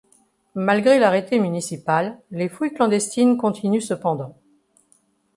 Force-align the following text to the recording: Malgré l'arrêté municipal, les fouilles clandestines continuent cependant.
Malgré 0.55 0.97
l'arrêté 0.97 1.37
municipal, 1.37 2.19
les 2.31 2.49
fouilles 2.49 2.73
clandestines 2.73 3.37
continuent 3.37 3.79
cependant. 3.81 4.33